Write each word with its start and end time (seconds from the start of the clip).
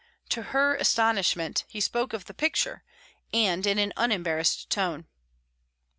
To 0.29 0.41
her 0.41 0.73
astonishment, 0.77 1.63
he 1.67 1.79
spoke 1.79 2.11
of 2.11 2.25
the 2.25 2.33
picture, 2.33 2.83
and 3.31 3.67
in 3.67 3.77
an 3.77 3.93
unembarrassed 3.95 4.67
tone. 4.71 5.05